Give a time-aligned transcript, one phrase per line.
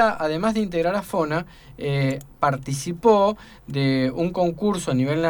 [0.00, 1.44] además de integrar a FONA,
[1.76, 5.26] eh, participó de un concurso a nivel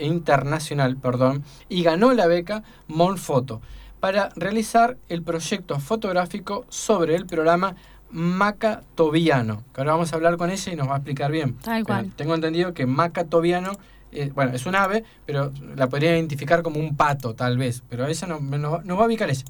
[0.00, 3.60] internacional perdón, y ganó la beca Monfoto
[3.98, 7.74] para realizar el proyecto fotográfico sobre el programa
[8.08, 11.56] Maca Tobiano, que ahora vamos a hablar con ella y nos va a explicar bien.
[11.56, 12.12] Tal cual.
[12.14, 13.72] tengo entendido que Maca Tobiano,
[14.12, 18.06] eh, bueno, es un ave, pero la podría identificar como un pato, tal vez, pero
[18.06, 19.44] ella no, nos va a ubicar ella.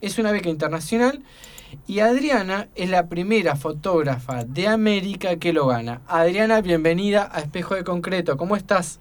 [0.00, 1.22] Es una beca internacional
[1.86, 6.00] y Adriana es la primera fotógrafa de América que lo gana.
[6.06, 8.36] Adriana, bienvenida a Espejo de Concreto.
[8.36, 9.00] ¿Cómo estás?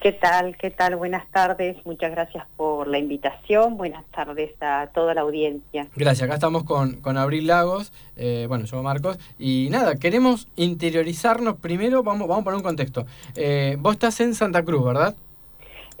[0.00, 0.56] ¿Qué tal?
[0.56, 0.96] ¿Qué tal?
[0.96, 1.76] Buenas tardes.
[1.84, 3.76] Muchas gracias por la invitación.
[3.76, 5.88] Buenas tardes a toda la audiencia.
[5.94, 6.26] Gracias.
[6.26, 9.18] Acá estamos con, con Abril Lagos, eh, bueno, yo Marcos.
[9.38, 12.02] Y nada, queremos interiorizarnos primero.
[12.02, 13.04] Vamos, vamos a poner un contexto.
[13.36, 15.14] Eh, vos estás en Santa Cruz, ¿verdad?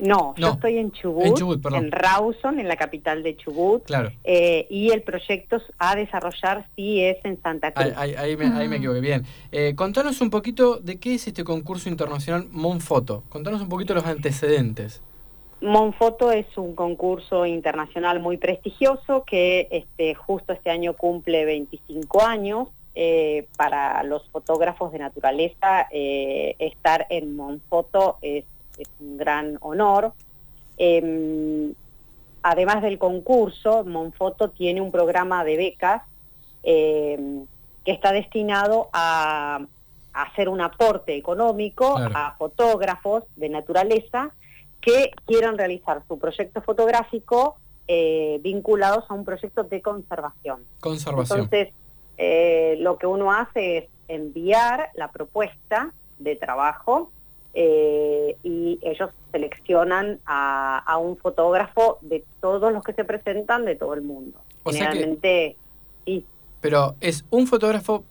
[0.02, 3.84] No, yo estoy en Chubut, en, Rawson, en la capital de Chubut.
[3.84, 4.10] Claro.
[4.24, 7.92] Eh, y el proyecto a desarrollar sí es en Santa Cruz.
[7.96, 9.00] Ahí, me, ahí me, equivoqué.
[9.00, 9.24] Bien.
[9.52, 13.24] Eh, contanos un poquito de qué es este concurso internacional Monfoto.
[13.28, 15.02] Contanos un poquito los antecedentes.
[15.60, 22.68] Monfoto es un concurso internacional muy prestigioso que este, justo este año cumple 25 años.
[22.96, 28.44] Eh, para los fotógrafos de naturaleza, estar en Monfoto es
[28.80, 30.12] es un gran honor.
[30.76, 31.72] Em,
[32.42, 36.02] además del concurso, Monfoto tiene un programa de becas
[36.62, 37.46] em,
[37.84, 39.60] que está destinado a,
[40.12, 44.32] hacer un aporte económico a fotógrafos de naturaleza
[44.80, 50.64] que quieran realizar su proyecto fotográfico eh, vinculados a un proyecto de conservación.
[50.80, 51.40] Conservación.
[51.40, 51.74] Entonces,
[52.18, 57.10] eh, lo que uno hace es enviar la propuesta de trabajo
[57.54, 63.94] eh, y ellos seleccionan a, un fotógrafo de todos los que se presentan de todo
[63.94, 64.38] el mundo.
[64.64, 65.56] Generalmente,
[66.04, 66.24] sí.
[66.60, 68.04] Pero es un fotógrafo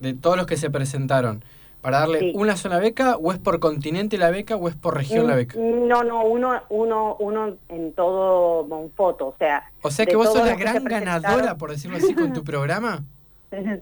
[0.00, 1.44] de todos los que se presentaron.
[1.80, 5.26] ¿Para darle una sola beca o es por continente la beca o es por región
[5.26, 5.58] la beca?
[5.58, 9.64] No, no, uno, uno, uno en todo foto, o sea...
[9.82, 13.02] O sea que vos sos la gran ganadora, por decirlo así, con tu programa.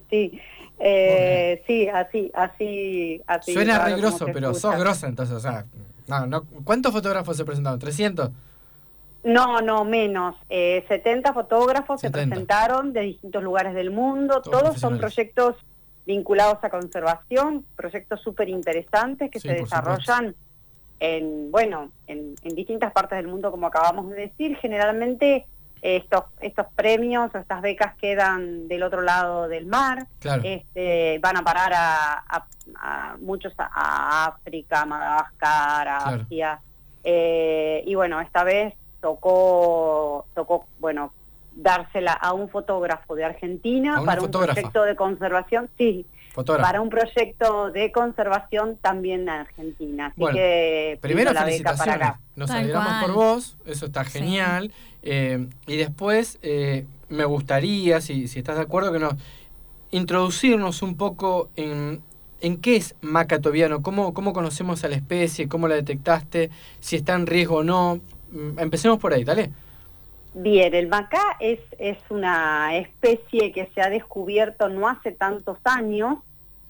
[0.09, 0.41] sí,
[0.81, 3.53] eh, sí, así, así, así.
[3.53, 5.67] Suena re grosso, pero sos grosa entonces, o sea,
[6.09, 7.79] no, no, ¿cuántos fotógrafos se presentaron?
[7.79, 8.31] ¿300?
[9.23, 10.37] No, no, menos.
[10.49, 14.41] Eh, 70 fotógrafos se presentaron de distintos lugares del mundo.
[14.41, 15.57] Todos, son proyectos
[16.07, 20.35] vinculados a conservación, proyectos súper interesantes que se desarrollan
[20.99, 24.57] en, bueno, en, en distintas partes del mundo, como acabamos de decir.
[24.57, 25.47] Generalmente
[25.83, 30.07] estos, estos premios o estas becas quedan del otro lado del mar,
[30.43, 32.47] este, van a parar a,
[33.21, 36.61] muchos a, África, Madagascar, a Asia,
[37.03, 41.13] eh, y bueno, esta vez tocó, tocó, bueno,
[41.55, 47.71] dársela a un fotógrafo de Argentina para un proyecto de conservación, sí, para un proyecto
[47.71, 50.07] de conservación también en Argentina.
[50.07, 51.95] Así que primero la felicitaciones.
[51.95, 52.21] Para acá.
[52.37, 54.73] Nos alegramos por vos, eso está genial.
[55.03, 59.15] Eh, y después eh, me gustaría, si, si estás de acuerdo, que nos
[59.91, 62.03] introducirnos un poco en,
[62.41, 67.15] en qué es macatoviano, cómo, cómo conocemos a la especie, cómo la detectaste, si está
[67.15, 68.01] en riesgo o no.
[68.31, 69.51] Mm, empecemos por ahí, dale.
[70.33, 76.19] Bien, el macá es, es una especie que se ha descubierto no hace tantos años,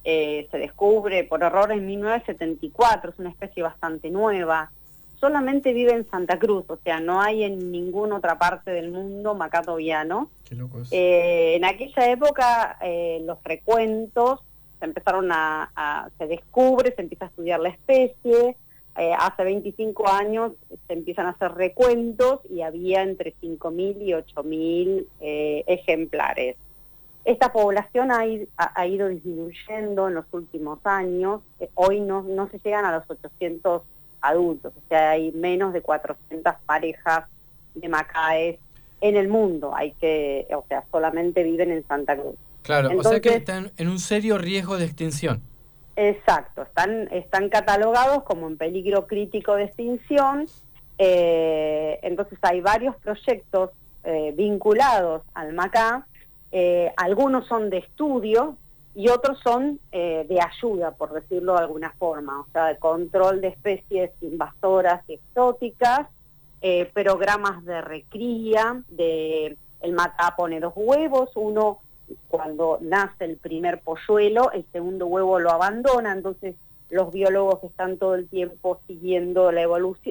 [0.02, 4.70] eh, se descubre por error en 1974, es una especie bastante nueva,
[5.20, 9.34] solamente vive en Santa Cruz, o sea, no hay en ninguna otra parte del mundo
[9.34, 10.30] macato viano.
[10.90, 14.40] Eh, en aquella época eh, los recuentos
[14.78, 18.56] se empezaron a, a, se descubre, se empieza a estudiar la especie,
[18.96, 20.52] eh, hace 25 años
[20.86, 26.56] se empiezan a hacer recuentos y había entre 5.000 y 8.000 eh, ejemplares.
[27.24, 28.24] Esta población ha,
[28.56, 31.42] ha, ido disminuyendo en los últimos años.
[31.60, 33.82] Eh, hoy no, no se llegan a los 800
[34.22, 37.24] adultos, o sea, hay menos de 400 parejas
[37.74, 38.58] de macaes
[39.00, 39.74] en el mundo.
[39.74, 42.34] Hay que, o sea, solamente viven en Santa Cruz.
[42.62, 45.42] Claro, o sea que están en un serio riesgo de extinción.
[46.02, 50.46] Exacto, están, catalogados como en peligro crítico de extinción.
[50.96, 53.72] Eh, entonces hay varios proyectos
[54.04, 56.06] eh, vinculados al MACA,
[56.52, 58.56] eh, algunos son de estudio
[58.94, 63.48] y otros son de ayuda, por decirlo de alguna forma, o sea, de control de
[63.48, 66.06] especies invasoras y exóticas,
[66.94, 71.80] programas de recría, de el MACA pone dos huevos, uno
[72.28, 76.54] cuando nace el primer polluelo, el segundo huevo lo abandona, entonces
[76.90, 79.62] los biólogos que están todo el tiempo siguiendo la,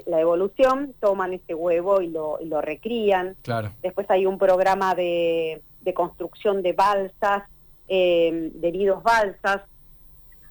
[0.05, 3.35] la evolución toman ese huevo y lo, y lo recrían.
[3.41, 3.71] Claro.
[3.81, 7.43] Después hay un programa de, de construcción de balsas
[7.91, 9.63] eh, de nidos balsas.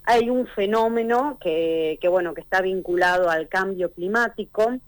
[0.02, 4.78] Hay un fenómeno que, bueno, que está vinculado al cambio climático,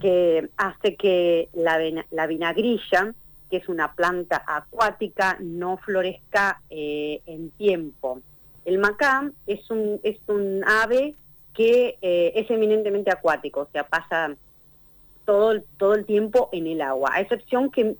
[0.00, 1.78] que hace que la,
[2.10, 3.14] la, vinagrilla,
[3.50, 8.20] que es una planta acuática, no florezca eh, en tiempo.
[8.64, 11.14] El macá es un, es un ave
[11.52, 14.34] que eh, es eminentemente acuático, o sea, pasa
[15.24, 17.96] todo todo el tiempo en el agua, a excepción que,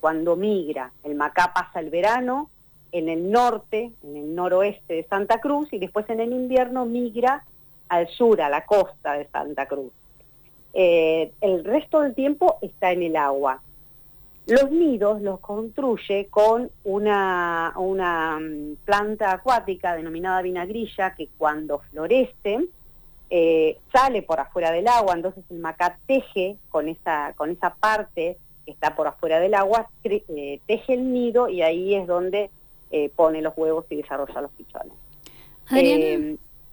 [0.00, 2.50] cuando migra, el macá pasa el verano
[2.92, 7.44] en el norte, en el noroeste de Santa Cruz, y después en el invierno migra
[7.88, 9.92] al sur, a la costa de Santa Cruz.
[10.72, 13.60] Eh, el resto del tiempo está en el agua.
[14.46, 22.68] Los nidos los construye con una, una mm, planta acuática denominada vinagrilla que cuando florece
[23.28, 28.38] eh, sale por afuera del agua, entonces el macá teje con esa, con esa parte
[28.64, 32.50] que está por afuera del agua, eh, teje el nido y ahí es donde
[32.92, 34.92] eh, pone los huevos y desarrolla los pichones.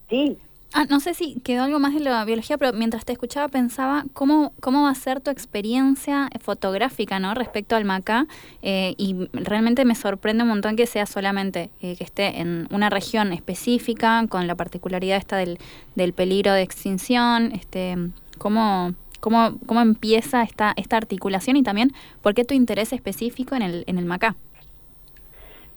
[0.09, 0.37] sí.
[0.75, 4.05] Ah, no sé si quedó algo más de la biología, pero mientras te escuchaba pensaba
[4.13, 7.35] cómo, cómo va a ser tu experiencia fotográfica ¿no?
[7.35, 8.25] respecto al Macá
[8.63, 12.89] eh, y realmente me sorprende un montón que sea solamente eh, que esté en una
[12.89, 15.59] región específica con la particularidad esta del,
[15.93, 17.95] del peligro de extinción, este,
[18.39, 21.91] cómo, cómo, cómo empieza esta, esta articulación y también
[22.23, 24.35] por qué tu interés específico en el, en el Macá.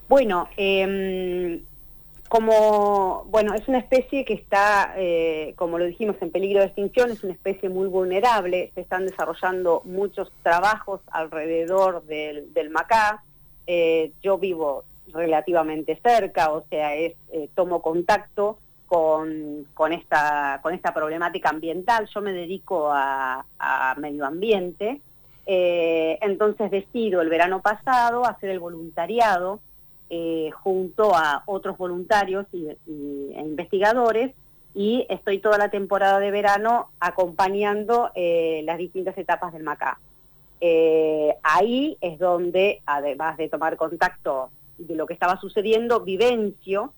[0.08, 1.60] Bueno, eh,
[2.28, 7.10] como, bueno, es una especie que está, eh, como lo dijimos, en peligro de extinción,
[7.10, 13.22] es una especie muy vulnerable, se están desarrollando muchos trabajos alrededor del, del macá,
[13.66, 20.74] eh, yo vivo relativamente cerca, o sea, es, eh, tomo contacto con, con, esta, con
[20.74, 25.00] esta problemática ambiental, yo me dedico a, a medio ambiente,
[25.48, 29.60] entonces decido el verano pasado hacer el voluntariado,
[30.08, 34.32] eh, junto a otros voluntarios y, e investigadores
[34.72, 39.98] y estoy toda la temporada de verano acompañando eh, las distintas etapas del Macá.
[40.60, 46.92] Eh, ahí es donde, además de tomar contacto de lo que estaba sucediendo, vivencio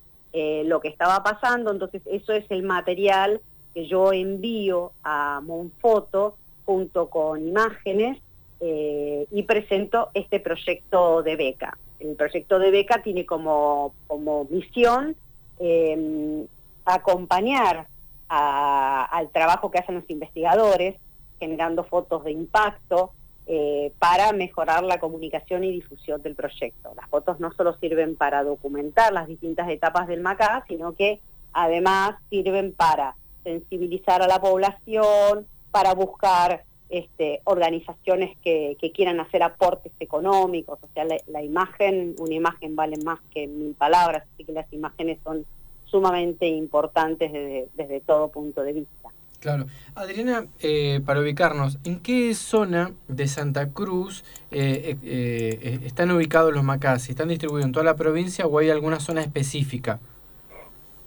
[0.64, 3.40] lo que estaba pasando, entonces eso es el material
[3.74, 8.18] que yo envío a Monfoto junto con imágenes
[8.60, 15.16] y presento este proyecto de beca el proyecto de beca tiene como, como misión
[15.58, 16.46] em,
[16.84, 17.86] acompañar
[18.28, 20.96] al trabajo que hacen los investigadores,
[21.40, 23.12] generando fotos de impacto
[23.46, 26.92] eh, para mejorar la comunicación y difusión del proyecto.
[26.94, 31.20] Las fotos no solo sirven para documentar las distintas etapas del MACA, sino que
[31.54, 39.92] además sirven para sensibilizar a la población, para buscar este, organizaciones que, quieran hacer aportes
[40.00, 44.72] económicos, o sea, la, imagen, una imagen vale más que mil palabras, así que las
[44.72, 45.44] imágenes son
[45.84, 47.32] sumamente importantes
[47.74, 49.08] desde, todo punto de vista.
[49.40, 49.66] Claro.
[49.94, 56.64] Adriana, eh, para ubicarnos, ¿en qué zona de Santa Cruz eh, eh, están ubicados los
[56.64, 57.08] macás?
[57.08, 60.00] ¿Están distribuidos en toda la provincia o hay alguna zona específica?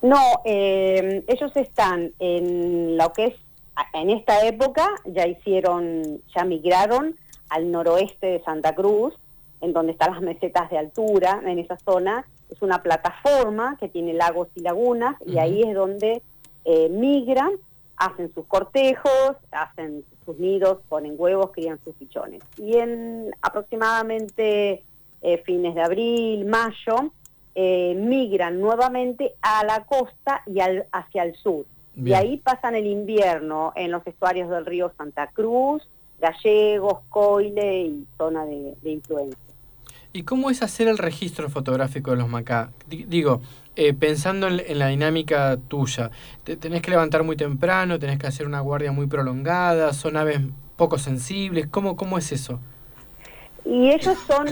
[0.01, 3.35] No, ellos están en lo que es
[3.93, 7.17] en esta época ya hicieron, ya migraron
[7.49, 9.13] al noroeste de Santa Cruz,
[9.61, 12.25] en donde están las mesetas de altura, en esa zona.
[12.49, 16.21] Es una plataforma que tiene lagos y lagunas, y ahí es donde
[16.65, 17.51] eh, migran,
[17.97, 22.43] hacen sus cortejos, hacen sus nidos, ponen huevos, crían sus pichones.
[22.57, 24.83] Y en aproximadamente
[25.21, 27.11] eh, fines de abril, mayo,
[27.53, 31.65] eh, migran nuevamente a la costa y al, hacia el sur.
[31.95, 35.87] Y ahí pasan el invierno en los estuarios del río Santa Cruz,
[36.19, 39.37] Gallegos, Coile y zona de, influencia.
[40.13, 42.71] ¿Y cómo es hacer el registro fotográfico de los macá?
[42.87, 43.41] digo,
[43.75, 46.11] eh, pensando en, la dinámica tuya,
[46.43, 47.99] ¿tenés que levantar muy temprano?
[47.99, 49.93] ¿Tenés que hacer una guardia muy prolongada?
[49.93, 50.41] ¿Son aves
[50.75, 51.67] poco sensibles?
[51.67, 52.59] ¿Cómo, cómo es eso?
[53.63, 54.47] Y ellos son,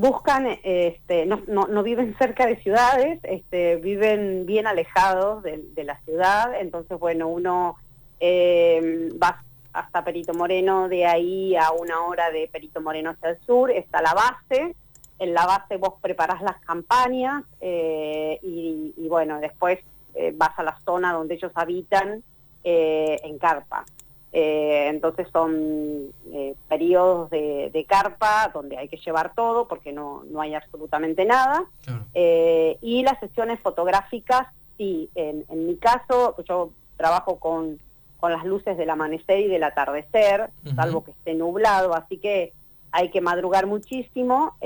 [0.00, 6.98] buscan, este, no, viven cerca de ciudades, este, viven bien alejados de, la ciudad, entonces
[6.98, 7.76] bueno, uno
[8.20, 9.42] eh, va
[9.74, 14.00] hasta Perito Moreno, de ahí a una hora de Perito Moreno hacia el sur, está
[14.00, 14.74] la base,
[15.18, 19.78] en la base vos preparás las campañas eh, y, bueno, después
[20.14, 22.22] eh, vas a la zona donde ellos habitan
[22.64, 23.84] en carpa.
[24.32, 30.40] Eh, entonces son eh, periodos de, carpa donde hay que llevar todo porque no, no
[30.40, 31.64] hay absolutamente nada.
[32.12, 37.78] Eh, y las sesiones fotográficas, sí, en, mi caso yo trabajo con,
[38.20, 42.52] con, las luces del amanecer y del atardecer, salvo que esté nublado, así que
[42.92, 44.56] hay que madrugar muchísimo.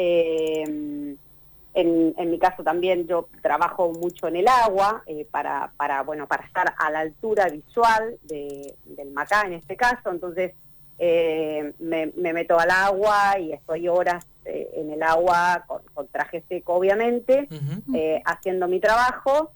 [1.74, 6.44] En, mi caso también yo trabajo mucho en el agua eh, para, para, bueno, para
[6.44, 10.52] estar a la altura visual del Macá en este caso, entonces
[10.98, 16.74] eh, me, meto al agua y estoy horas eh, en el agua con, traje seco
[16.74, 17.48] obviamente,
[18.24, 19.50] haciendo mi trabajo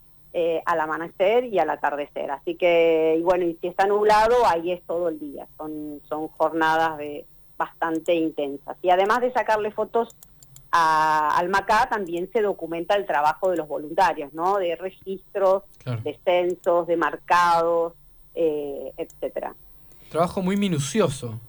[0.67, 2.31] al amanecer y al atardecer.
[2.31, 6.29] Así que, y bueno, y si está nublado, ahí es todo el día, son, son
[6.29, 7.25] jornadas de
[7.57, 8.77] bastante intensas.
[8.83, 10.15] Y además de sacarle fotos
[10.71, 14.59] al MACA también se documenta el trabajo de los voluntarios, ¿no?
[14.59, 15.63] De registros,
[16.03, 17.95] de censos, de marcados,
[18.35, 19.55] eh, etcétera.
[20.11, 21.41] Trabajo muy minucioso.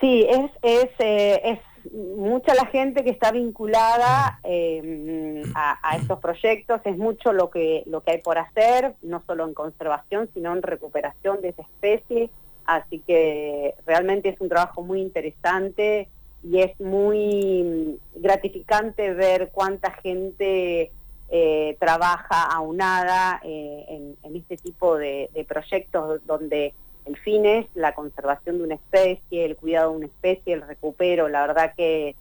[0.00, 1.58] Sí, es, es, eh, es
[1.92, 8.02] mucha la gente que está vinculada em, a, estos proyectos, es mucho lo que, lo
[8.02, 12.30] que hay por hacer, no solo en conservación, sino en recuperación de esa especie,
[12.64, 16.08] así que realmente es un trabajo muy interesante
[16.44, 20.92] y es muy gratificante ver cuánta gente
[21.30, 26.74] eh, trabaja aunada eh, en, en, este tipo de, proyectos donde
[27.06, 31.28] el fin es la conservación de una especie, el cuidado de una especie, el recupero.
[31.28, 32.14] La verdad que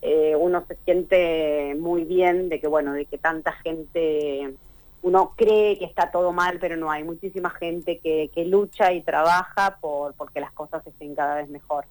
[0.00, 4.54] eh, uno se siente muy bien de que, bueno, de que tanta gente,
[5.02, 9.02] uno cree que está todo mal, pero no hay muchísima gente que, que lucha y
[9.02, 11.84] trabaja por porque las cosas estén cada vez mejor.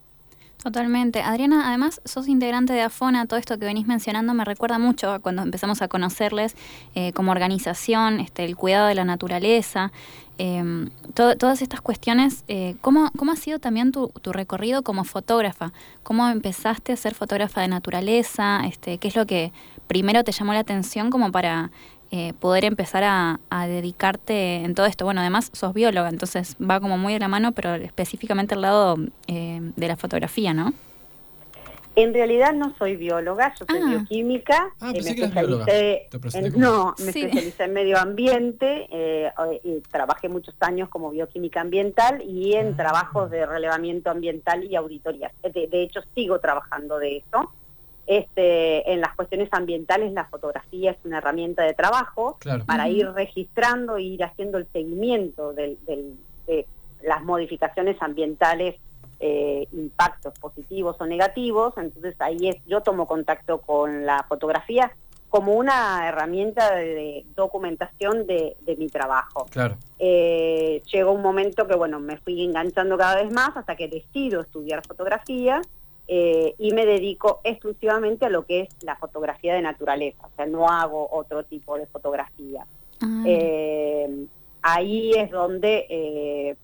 [0.66, 1.22] Totalmente.
[1.22, 5.44] Adriana, además sos integrante de Afona, todo esto que venís mencionando me recuerda mucho cuando
[5.44, 6.56] empezamos a conocerles
[6.96, 9.92] eh, como organización, este, el cuidado de la naturaleza,
[10.40, 12.44] em, todas estas cuestiones.
[12.48, 15.72] Eh, ¿cómo, ¿cómo, ha sido también tu, tu, recorrido como fotógrafa?
[16.02, 18.62] ¿Cómo empezaste a ser fotógrafa de naturaleza?
[18.66, 19.54] Este, ¿Qué es lo que
[19.86, 21.70] primero te llamó la atención como para
[22.12, 25.06] eh, poder empezar a, dedicarte en todo esto.
[25.06, 28.98] Bueno, además sos bióloga, entonces va como muy de la mano, pero específicamente al lado
[29.28, 30.74] eh, de la fotografía, ¿no?
[31.96, 33.88] En realidad no soy bióloga, yo soy ah.
[33.90, 34.74] bioquímica.
[34.82, 39.32] Ah, me especialicé en, no, me especialicé en medio ambiente eh,
[39.64, 42.78] y trabajé muchos años como bioquímica ambiental y en ah.
[42.78, 45.32] trabajos de relevamiento ambiental y auditoría.
[45.42, 47.52] De, de hecho, sigo trabajando de eso.
[48.08, 53.98] Este, en las cuestiones ambientales la fotografía es una herramienta de trabajo para ir registrando
[53.98, 55.78] e ir haciendo el seguimiento de
[57.06, 58.76] las modificaciones ambientales,
[59.20, 61.74] eh, impactos positivos o negativos.
[61.78, 64.92] Entonces ahí es, yo tomo contacto con la fotografía
[65.30, 69.46] como una herramienta de, documentación de, mi trabajo.
[70.00, 74.42] Eh, llegó un momento que bueno me fui enganchando cada vez más hasta que decido
[74.42, 75.62] estudiar fotografía
[76.08, 80.46] eh, y me dedico exclusivamente a lo que es la fotografía de naturaleza, o sea,
[80.46, 82.66] no hago otro tipo de fotografía.
[83.02, 83.24] Ah.
[83.26, 84.28] Eh,
[84.62, 86.56] ahí es donde, eh,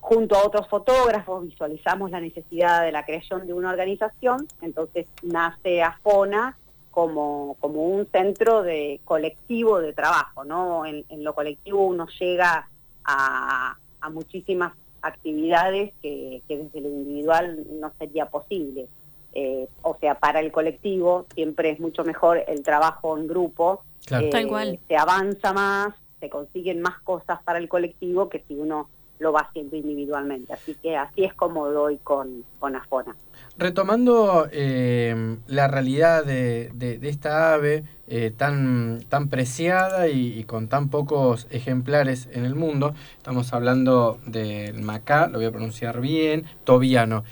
[0.00, 5.82] junto a otros fotógrafos, visualizamos la necesidad de la creación de una organización, entonces nace
[5.82, 6.56] AFONA
[6.90, 10.86] como, como un centro de colectivo de trabajo, ¿no?
[10.86, 12.68] En, lo colectivo uno llega
[13.04, 14.72] a, a muchísimas
[15.04, 18.88] actividades que, desde lo individual no sería posible.
[19.34, 23.82] Eh, o sea, para el colectivo siempre es mucho mejor el trabajo en grupo.
[24.06, 24.26] Claro.
[24.26, 29.32] Eh, se avanza más, se consiguen más cosas para el colectivo que si uno lo
[29.32, 30.52] va haciendo individualmente.
[30.52, 33.16] Así que así es como doy con, con Afona.
[33.56, 41.46] Retomando eh, la realidad de, esta ave eh, tan, tan preciada y, con tan pocos
[41.50, 47.22] ejemplares en el mundo, estamos hablando del macá, lo voy a pronunciar bien, tobiano.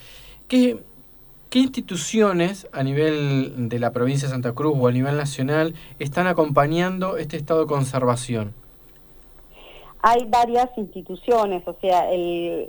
[0.47, 0.83] ¿Qué,
[1.51, 6.27] ¿Qué instituciones a nivel de la provincia de Santa Cruz o a nivel nacional están
[6.27, 8.55] acompañando este estado de conservación?
[10.05, 12.09] Hay varias instituciones, o sea,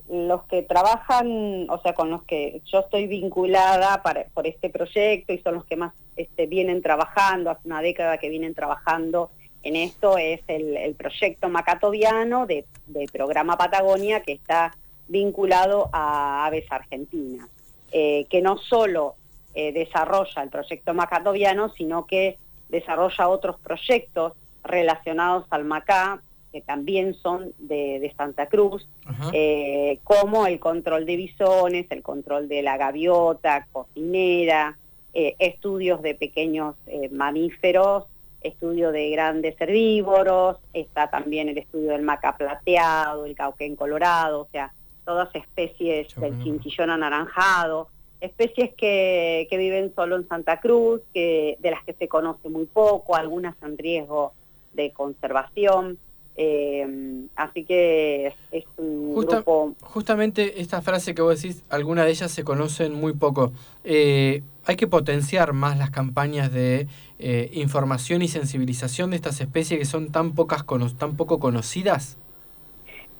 [0.08, 5.40] los que trabajan, o sea, con los que yo estoy vinculada por este proyecto y
[5.40, 9.32] son los que más este, vienen trabajando, hace una década que vienen trabajando
[9.64, 12.66] en esto, es el, proyecto Macatoviano de,
[13.12, 14.76] Programa Patagonia que está
[15.08, 17.50] vinculado a Aves Argentinas,
[17.92, 19.16] eh, que no solo
[19.56, 22.38] eh, desarrolla el proyecto Macatoviano, sino que
[22.70, 26.22] desarrolla otros proyectos relacionados al Macá,
[26.54, 28.88] que también son de, Santa Cruz,
[29.34, 34.78] eh, como el control de bisones, el control de la gaviota, cocinera,
[35.16, 38.06] eh, estudios de pequeños eh, mamíferos,
[38.42, 44.48] estudio de grandes herbívoros, está también el estudio del maca plateado, el cauquén colorado, o
[44.52, 44.72] sea,
[45.06, 47.88] todas especies del chinchillón anaranjado,
[48.22, 52.66] especies que, que, viven solo en Santa Cruz, que, de las que se conoce muy
[52.68, 54.34] poco, algunas en riesgo
[54.74, 55.98] de conservación.
[56.36, 59.76] Eh, así que es, un grupo...
[59.82, 63.52] Justamente esta frase que vos decís, algunas de ellas se conocen muy poco.
[63.84, 66.88] Eh, hay que potenciar más las campañas de
[67.20, 70.66] eh, información y sensibilización de estas especies que son tan, pocas
[70.98, 72.18] tan poco conocidas.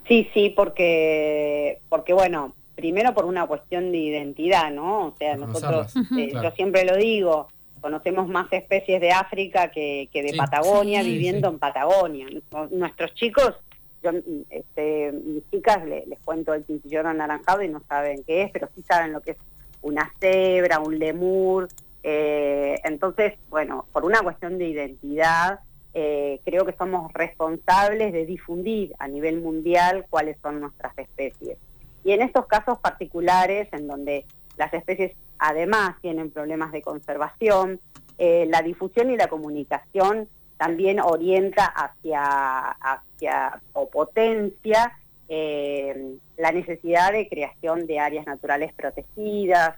[0.08, 5.08] Sí, sí, porque, porque bueno, primero por una cuestión de identidad, ¿no?
[5.08, 7.48] O sea, nosotros, yo siempre lo digo,
[7.84, 12.28] conocemos más especies de África que, de Patagonia, viviendo en Patagonia.
[12.72, 13.56] Nuestros chicos,
[14.02, 14.12] yo,
[14.50, 18.84] este, mis chicas les, cuento el cincillón anaranjado y no saben qué es, pero sí
[18.84, 19.38] saben lo que es
[19.82, 21.68] una cebra, un lemur.
[22.04, 25.60] Eh, entonces, bueno, por una cuestión de identidad,
[25.94, 31.58] eh, creo que somos responsables de difundir a nivel mundial cuáles son nuestras especies.
[32.06, 34.26] Y en estos casos particulares, en donde
[34.56, 35.12] las especies
[35.44, 37.82] además tienen problemas de conservación.
[38.18, 44.94] Eh, la difusión y la comunicación también orienta hacia, hacia o potencia
[45.28, 49.76] eh, la necesidad de creación de áreas naturales protegidas,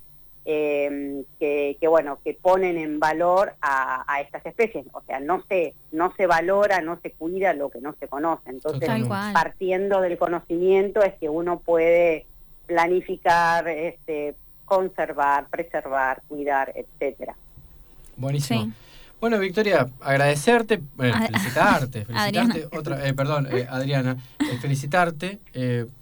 [0.48, 4.86] eh, que, bueno, que ponen en valor a, estas especies.
[4.94, 8.52] O sea, no se, no se valora, no se cuida lo que no se conoce.
[8.52, 8.88] Entonces,
[9.34, 12.28] partiendo del conocimiento es que uno puede
[12.68, 17.36] planificar, este, conservar, preservar, cuidar, etcétera.
[18.18, 18.72] Buenísimo.
[19.22, 25.40] Bueno, Victoria, agradecerte, felicitarte, felicitarte, otra, eh, perdón, eh, Adriana, eh, felicitarte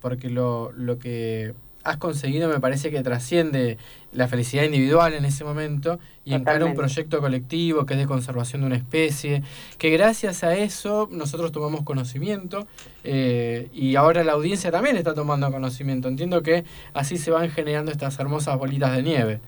[0.02, 3.78] porque lo, lo que has conseguido me parece que trasciende
[4.12, 8.62] la felicidad individual en ese momento y encara un proyecto colectivo que es de conservación
[8.62, 9.44] de una especie,
[9.78, 12.68] que gracias a eso nosotros tomamos conocimiento
[13.04, 16.08] eh, y ahora la audiencia también está tomando conocimiento.
[16.08, 16.64] Entiendo que
[16.94, 19.40] así se van generando estas hermosas bolitas de nieve.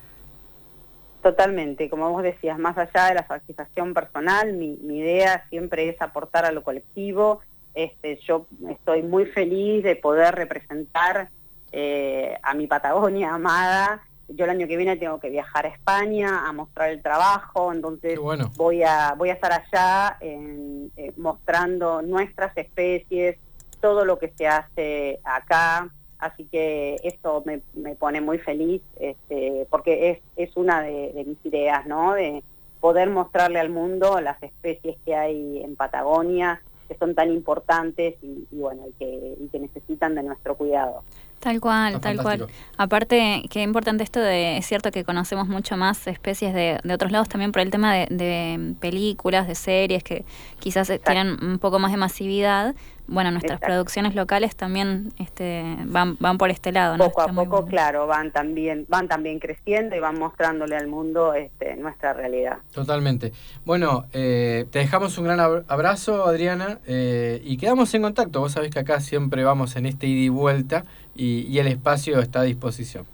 [1.22, 6.00] Totalmente, como vos decías, más allá de la satisfacción personal, mi, mi idea siempre es
[6.02, 7.40] aportar a lo colectivo.
[7.74, 11.30] Este, yo estoy muy feliz de poder representar
[11.78, 14.02] eh, a mi Patagonia amada.
[14.30, 18.18] Yo el año que viene tengo que viajar a España a mostrar el trabajo, entonces
[18.56, 23.36] voy a voy a estar allá en, eh, mostrando nuestras especies,
[23.82, 25.90] todo lo que se hace acá.
[26.18, 27.60] Así que esto me,
[27.96, 32.14] pone muy feliz, este, porque es, es una de, mis ideas, ¿no?
[32.14, 32.42] De
[32.80, 38.48] poder mostrarle al mundo las especies que hay en Patagonia, que son tan importantes y,
[38.52, 41.04] bueno, que, y que necesitan de nuestro cuidado.
[41.46, 42.48] Tal cual, tal cual.
[42.76, 47.12] Aparte, qué importante esto de, es cierto que conocemos mucho más especies de, de otros
[47.12, 50.26] lados también por el tema de, de películas, de series que
[50.58, 52.74] quizás tienen un poco más de masividad,
[53.08, 56.98] bueno, nuestras producciones locales también este, van, van por este lado.
[56.98, 61.76] Poco a poco, claro, van también, van también creciendo y van mostrándole al mundo este,
[61.76, 62.58] nuestra realidad.
[62.72, 63.32] Totalmente.
[63.64, 68.40] Bueno, eh, te dejamos un gran abrazo, Adriana, eh, y quedamos en contacto.
[68.40, 72.20] Vos sabés que acá siempre vamos en este ida y vuelta y, y el espacio
[72.20, 73.06] está a disposición.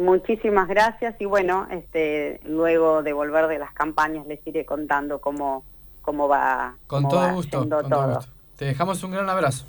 [0.00, 5.64] Muchísimas gracias y bueno, este, luego de volver de las campañas les iré contando cómo,
[6.00, 6.76] cómo va.
[6.86, 7.58] Con todo gusto.
[7.58, 8.32] Con todo gusto.
[8.56, 9.66] Te dejamos un gran abrazo.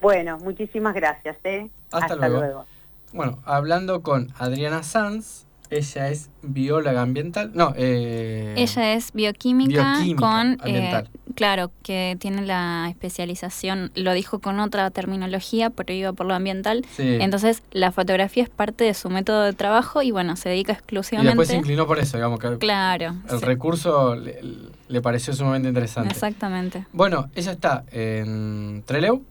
[0.00, 1.36] Bueno, muchísimas gracias.
[1.42, 1.68] ¿eh?
[1.90, 2.66] Hasta, luego.
[3.12, 7.50] Bueno, hablando con Adriana Sanz, ella es bióloga ambiental.
[7.54, 10.58] No, eh, ella es bioquímica, con.
[10.64, 11.04] Eh,
[11.34, 16.84] claro, que tiene la especialización, lo dijo con otra terminología, pero iba por lo ambiental.
[16.98, 21.28] Entonces, la fotografía es parte de su método de trabajo y bueno, se dedica exclusivamente.
[21.28, 22.58] Y después se inclinó por eso, digamos que.
[22.58, 23.14] Claro.
[23.28, 26.12] El recurso le, pareció sumamente interesante.
[26.12, 26.86] Exactamente.
[26.92, 29.22] Bueno, ella está en Trelew,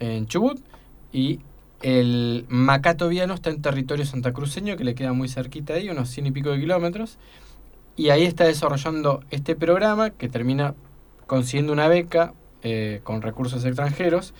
[0.00, 0.60] en Chubut
[1.12, 1.40] y
[1.84, 6.26] el Macato Viano está en territorio santacruceño, que le queda muy cerquita ahí, unos cien
[6.26, 7.18] y pico de kilómetros.
[7.94, 10.74] Y ahí está desarrollando este programa que termina
[11.26, 14.32] consiguiendo una beca eh, con recursos extranjeros.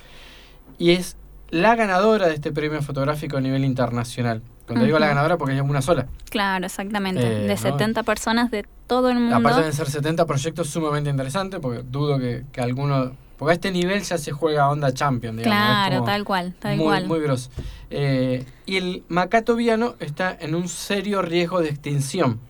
[0.78, 1.18] Y es
[1.50, 4.40] la ganadora de este premio fotográfico a nivel internacional.
[4.66, 6.06] Cuando digo la ganadora, porque es una sola.
[6.30, 7.44] Claro, exactamente.
[7.44, 9.36] Eh, de 70 personas de todo el mundo.
[9.36, 13.70] Aparte de ser 70 proyectos sumamente interesantes, porque dudo que, que alguno porque a este
[13.70, 15.58] nivel ya se juega onda champion, digamos.
[15.58, 17.06] Claro, tal cual, tal muy, cual.
[17.06, 17.50] Muy grosso.
[17.90, 22.40] Eh, y el macato viano está en un serio riesgo de extinción.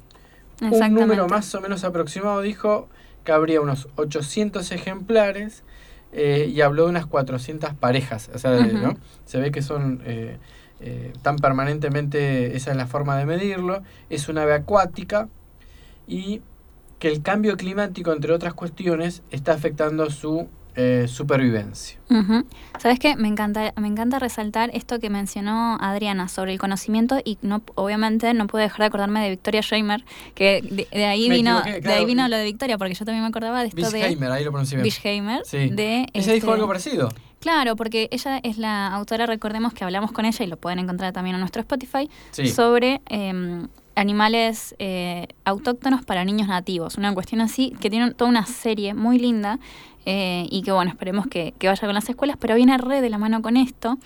[0.60, 2.88] Un número más o menos aproximado dijo
[3.24, 5.62] que habría unos 800 ejemplares
[6.12, 8.30] eh, y habló de unas 400 parejas.
[8.34, 8.96] O sea, ¿no?
[9.24, 10.38] Se ve que son eh,
[11.22, 13.82] tan permanentemente, esa es la forma de medirlo.
[14.10, 15.28] Es una ave acuática
[16.06, 16.42] y
[16.98, 21.98] que el cambio climático, entre otras cuestiones, está afectando su eh, supervivencia.
[22.78, 23.16] ¿Sabes qué?
[23.16, 28.32] Me encanta, me encanta resaltar esto que mencionó Adriana sobre el conocimiento y no obviamente
[28.34, 32.28] no puedo dejar de acordarme de Victoria Schreimer, que de, ahí vino de ahí vino
[32.28, 34.02] lo de Victoria, porque yo también me acordaba de esto de...
[34.02, 35.40] ahí lo pronuncié bien.
[35.44, 35.70] sí.
[35.70, 36.06] de...
[36.12, 37.08] ¿Ella dijo algo este, parecido?
[37.44, 41.12] Claro, porque ella es la autora, recordemos que hablamos con ella y lo pueden encontrar
[41.12, 42.08] también en nuestro Spotify,
[42.54, 46.96] sobre em, animales eh, autóctonos para niños nativos.
[46.96, 49.58] Una cuestión así, que tiene toda una serie muy linda
[50.06, 53.18] eh, y que bueno, esperemos que, vaya con las escuelas, pero viene re de la
[53.18, 53.98] mano con esto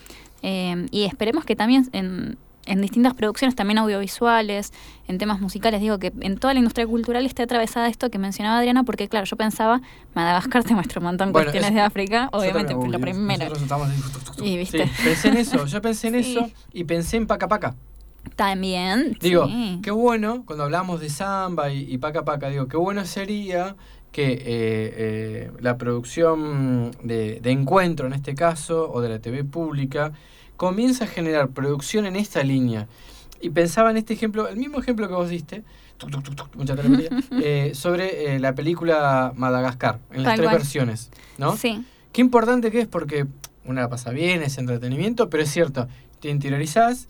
[0.42, 4.72] eh, y esperemos que también en, en, distintas producciones, también audiovisuales,
[5.08, 8.58] en temas musicales, digo que en toda la industria cultural esté atravesada esto que mencionaba
[8.58, 9.80] Adriana, porque claro, yo pensaba,
[10.14, 13.52] Madagascar te muestra un montón de cuestiones de África, obviamente, lo primero.
[14.42, 14.88] Y, ¿viste?
[15.02, 17.74] pensé en eso, yo pensé en eso y pensé en Paca Paca.
[18.36, 19.16] También.
[19.20, 19.48] Digo,
[19.82, 23.74] qué bueno, cuando hablamos de samba y, y paca paca, digo, qué bueno sería
[24.12, 30.12] que eh, eh, la producción de, encuentro, en este caso, o de la TV pública,
[30.56, 32.88] comienza a generar producción en esta línea.
[33.40, 35.62] Y pensaba en este ejemplo, el mismo ejemplo que vos diste,
[37.42, 41.56] eh, sobre la película Madagascar, en las tres versiones, ¿no?
[41.56, 41.84] Sí.
[42.12, 43.26] Qué importante que es porque
[43.64, 45.88] una la pasa bien, es entretenimiento, pero es cierto,
[46.20, 47.08] te interiorizás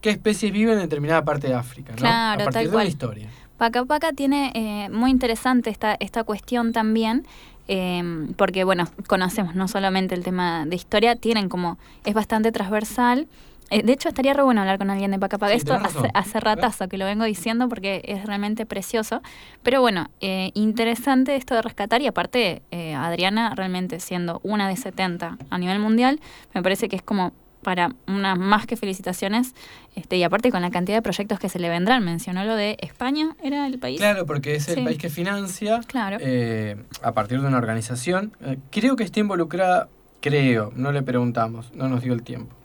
[0.00, 1.98] qué especies viven en determinada parte de África, ¿no?
[1.98, 3.28] Claro, a partir de la historia.
[3.60, 7.26] Paca Paca tiene eh, muy interesante esta, esta cuestión también,
[7.68, 13.28] em, porque bueno, conocemos no solamente el tema de historia, tienen como, es bastante transversal.
[13.68, 15.52] Eh, de hecho, estaría re bueno hablar con alguien de Paca Paca.
[15.52, 15.78] Esto
[16.14, 19.20] hace, ratazo que lo vengo diciendo porque es realmente precioso.
[19.62, 22.62] Pero bueno, eh, interesante esto de rescatar y aparte,
[22.96, 26.18] Adriana realmente siendo una de 70 a nivel mundial,
[26.54, 29.54] me parece que es como para unas más que felicitaciones,
[29.94, 32.04] este, y aparte con la cantidad de proyectos que se le vendrán.
[32.04, 33.98] Mencionó lo de España, ¿era el país?
[33.98, 36.18] Claro, porque es el país que financia claro.
[36.20, 38.32] Eh, a partir de una organización.
[38.40, 39.88] Eh, creo que está involucrada,
[40.20, 42.56] creo, no le preguntamos, no nos dio el tiempo.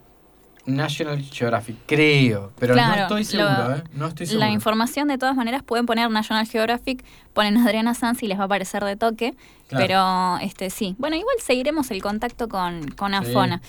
[0.66, 3.84] National Geographic, creo, pero no estoy seguro, ¿eh?
[3.94, 4.48] No estoy seguro.
[4.48, 8.44] La información, de todas maneras, pueden poner National Geographic, ponen Adriana Sanz y les va
[8.44, 9.36] a aparecer de toque,
[9.70, 10.96] pero este sí.
[10.98, 13.62] Bueno, igual seguiremos el contacto con, con Afona.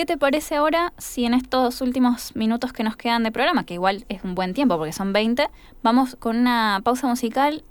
[0.00, 3.74] ¿Qué te parece ahora si en estos últimos minutos que nos quedan de programa, que
[3.74, 5.46] igual es un buen tiempo porque son 20,
[5.82, 7.64] vamos con una pausa musical,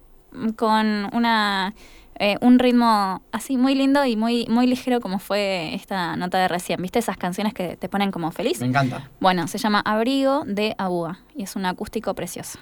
[0.56, 1.74] con una
[2.20, 6.48] eh, un ritmo así muy lindo y muy, muy ligero como fue esta nota de
[6.48, 6.80] recién.
[6.84, 8.60] ¿Viste esas canciones que te ponen como feliz?
[8.60, 9.10] Me encanta.
[9.20, 12.60] Bueno, se llama Abrigo de Abúa y es un acústico precioso.